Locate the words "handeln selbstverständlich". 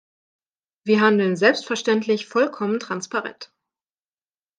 0.99-2.25